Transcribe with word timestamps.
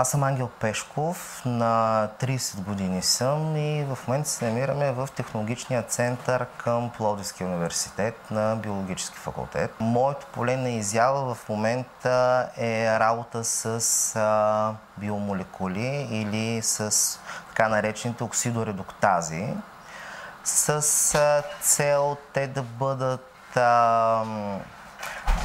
Аз 0.00 0.10
съм 0.10 0.22
Ангел 0.22 0.48
Пешков, 0.48 1.42
на 1.46 2.08
30 2.20 2.60
години 2.60 3.02
съм 3.02 3.56
и 3.56 3.84
в 3.84 3.98
момента 4.08 4.28
се 4.28 4.44
намираме 4.44 4.92
в 4.92 5.08
технологичния 5.16 5.82
център 5.82 6.46
към 6.56 6.90
Плодивския 6.90 7.46
университет 7.46 8.30
на 8.30 8.56
биологически 8.56 9.18
факултет. 9.18 9.74
Моето 9.80 10.26
поле 10.26 10.56
на 10.56 10.70
изява 10.70 11.34
в 11.34 11.48
момента 11.48 12.48
е 12.56 12.98
работа 13.00 13.44
с 13.44 13.66
а, 14.16 14.74
биомолекули 14.98 16.08
или 16.10 16.62
с 16.62 17.18
така 17.48 17.68
наречените 17.68 18.24
оксидоредуктази 18.24 19.48
с 20.44 20.68
а, 21.14 21.42
цел 21.60 22.16
те 22.32 22.46
да 22.46 22.62
бъдат 22.62 23.56
а, 23.56 24.24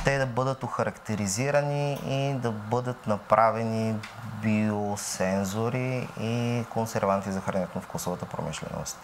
те 0.03 0.17
да 0.17 0.25
бъдат 0.25 0.63
охарактеризирани 0.63 1.93
и 1.93 2.33
да 2.33 2.51
бъдат 2.51 3.07
направени 3.07 3.95
биосензори 4.41 6.07
и 6.19 6.65
консерванти 6.69 7.31
за 7.31 7.41
хранително-вкусовата 7.41 8.25
промишленост. 8.25 8.99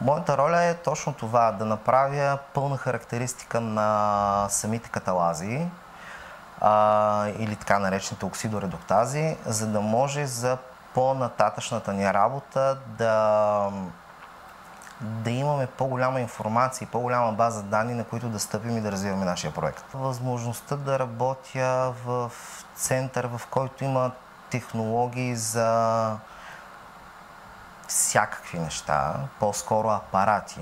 Моята 0.00 0.38
роля 0.38 0.62
е 0.62 0.74
точно 0.74 1.12
това, 1.12 1.52
да 1.52 1.64
направя 1.64 2.38
пълна 2.54 2.76
характеристика 2.76 3.60
на 3.60 4.46
самите 4.50 4.90
каталази 4.90 5.66
а, 6.60 7.28
или 7.38 7.56
така 7.56 7.78
наречените 7.78 8.24
оксидоредуктази, 8.24 9.36
за 9.46 9.66
да 9.66 9.80
може 9.80 10.26
за 10.26 10.58
по-нататъчната 10.94 11.92
ни 11.92 12.14
работа 12.14 12.78
да 12.86 13.70
да 15.02 15.30
имаме 15.30 15.66
по-голяма 15.66 16.20
информация 16.20 16.86
и 16.86 16.88
по-голяма 16.88 17.32
база 17.32 17.62
данни, 17.62 17.94
на 17.94 18.04
които 18.04 18.28
да 18.28 18.38
стъпим 18.38 18.76
и 18.76 18.80
да 18.80 18.92
развиваме 18.92 19.24
нашия 19.24 19.54
проект. 19.54 19.84
Възможността 19.94 20.76
да 20.76 20.98
работя 20.98 21.94
в 22.04 22.32
център, 22.74 23.24
в 23.26 23.40
който 23.50 23.84
има 23.84 24.10
технологии 24.50 25.36
за 25.36 26.16
всякакви 27.88 28.58
неща, 28.58 29.14
по-скоро 29.40 29.88
апарати, 29.88 30.60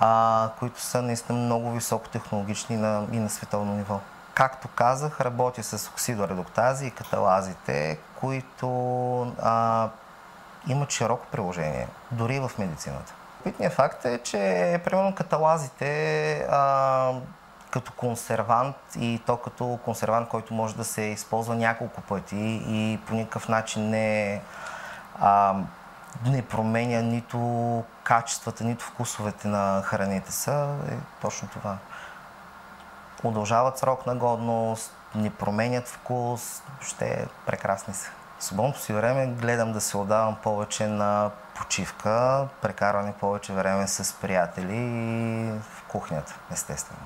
а, 0.00 0.50
които 0.58 0.80
са 0.80 1.02
наистина 1.02 1.38
много 1.38 1.70
високотехнологични 1.70 2.76
на, 2.76 3.06
и 3.12 3.18
на 3.18 3.30
световно 3.30 3.72
ниво. 3.72 4.00
Както 4.34 4.68
казах, 4.68 5.20
работя 5.20 5.62
с 5.62 5.88
оксидоредуктази 5.88 6.86
и 6.86 6.90
каталазите, 6.90 7.98
които 8.20 8.68
а, 9.42 9.88
имат 10.68 10.90
широко 10.90 11.26
приложение, 11.32 11.88
дори 12.10 12.40
в 12.40 12.50
медицината. 12.58 13.14
Любопитният 13.46 13.72
факт 13.72 14.04
е, 14.04 14.18
че 14.18 14.80
примерно 14.84 15.14
каталазите 15.14 16.32
а, 16.50 17.12
като 17.70 17.92
консервант 17.92 18.76
и 18.98 19.20
то 19.26 19.36
като 19.36 19.78
консервант, 19.84 20.28
който 20.28 20.54
може 20.54 20.76
да 20.76 20.84
се 20.84 21.02
използва 21.02 21.54
няколко 21.54 22.00
пъти 22.00 22.62
и 22.68 23.00
по 23.06 23.14
никакъв 23.14 23.48
начин 23.48 23.90
не, 23.90 24.40
а, 25.20 25.54
не 26.26 26.42
променя 26.42 27.02
нито 27.02 27.84
качествата, 28.02 28.64
нито 28.64 28.84
вкусовете 28.84 29.48
на 29.48 29.82
храните 29.82 30.32
са, 30.32 30.68
е 30.90 30.94
точно 31.20 31.48
това. 31.48 31.76
Удължават 33.24 33.78
срок 33.78 34.06
на 34.06 34.16
годност, 34.16 34.96
не 35.14 35.30
променят 35.30 35.88
вкус, 35.88 36.62
ще 36.80 37.26
прекрасни 37.46 37.94
са. 37.94 38.10
Свободното 38.40 38.80
си 38.80 38.92
време 38.92 39.26
гледам 39.26 39.72
да 39.72 39.80
се 39.80 39.96
отдавам 39.96 40.36
повече 40.42 40.86
на 40.86 41.30
почивка, 41.54 42.48
прекарване 42.62 43.12
повече 43.20 43.52
време 43.52 43.88
с 43.88 44.14
приятели 44.20 44.76
и 44.76 45.52
в 45.60 45.84
кухнята, 45.88 46.34
естествено. 46.52 47.00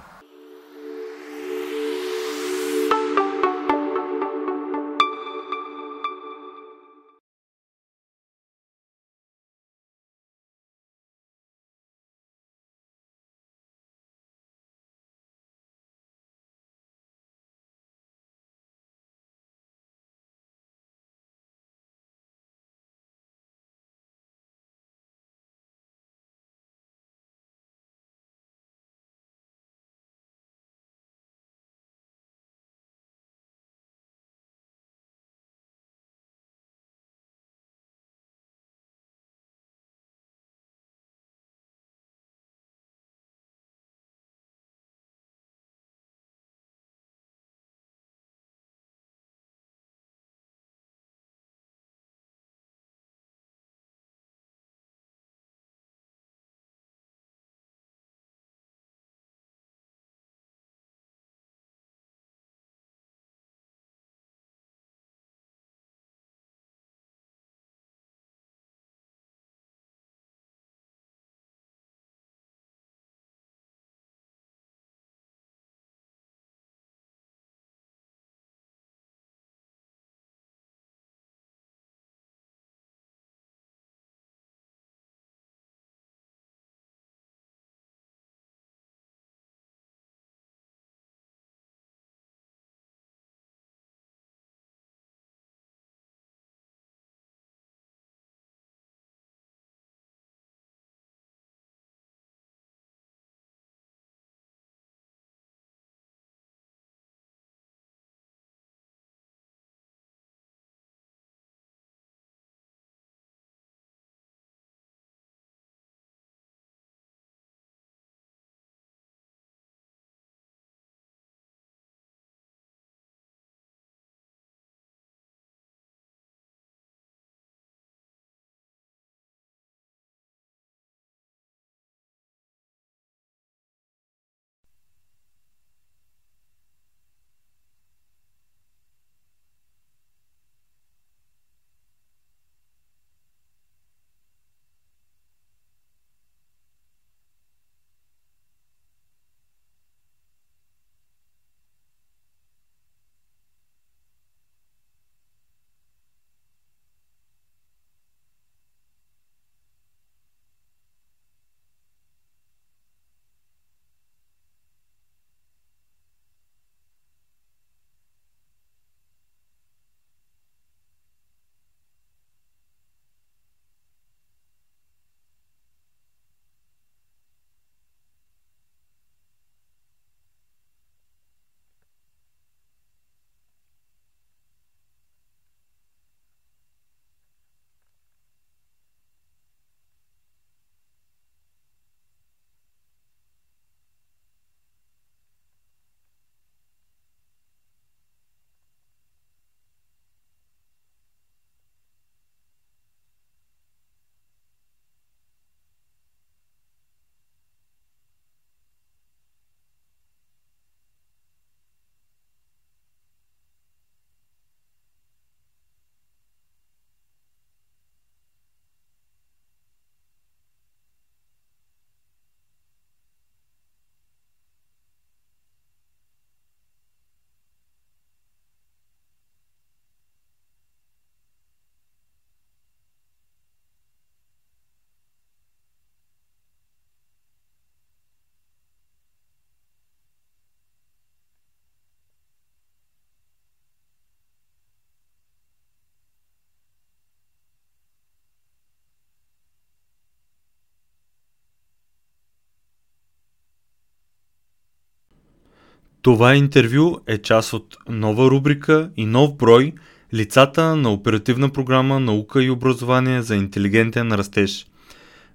Това 256.03 256.35
интервю 256.35 257.01
е 257.07 257.19
част 257.19 257.53
от 257.53 257.77
нова 257.89 258.31
рубрика 258.31 258.91
и 258.97 259.07
нов 259.07 259.37
брой 259.37 259.73
Лицата 260.15 260.77
на 260.77 260.93
оперативна 260.93 261.49
програма 261.49 262.01
Наука 262.01 262.45
и 262.45 262.51
образование 262.51 263.23
за 263.23 263.37
интелигентен 263.37 264.13
растеж. 264.13 264.67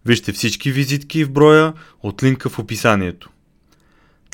Вижте 0.06 0.32
всички 0.32 0.72
визитки 0.72 1.24
в 1.24 1.32
броя 1.32 1.74
от 2.04 2.24
линка 2.24 2.50
в 2.50 2.60
описанието. 2.60 3.30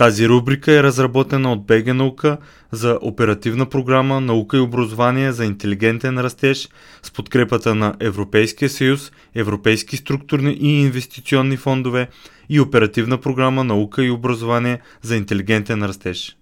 Тази 0.01 0.29
рубрика 0.29 0.73
е 0.73 0.83
разработена 0.83 1.51
от 1.51 1.65
БГ 1.65 1.93
Наука 1.93 2.37
за 2.71 2.99
оперативна 3.01 3.65
програма 3.65 4.21
Наука 4.21 4.57
и 4.57 4.59
образование 4.59 5.31
за 5.31 5.45
интелигентен 5.45 6.19
растеж 6.19 6.69
с 7.03 7.11
подкрепата 7.11 7.75
на 7.75 7.95
Европейския 7.99 8.69
съюз, 8.69 9.11
Европейски 9.35 9.97
структурни 9.97 10.57
и 10.61 10.81
инвестиционни 10.81 11.57
фондове 11.57 12.07
и 12.49 12.59
оперативна 12.59 13.17
програма 13.17 13.63
Наука 13.63 14.05
и 14.05 14.11
образование 14.11 14.79
за 15.01 15.15
интелигентен 15.15 15.83
растеж. 15.83 16.37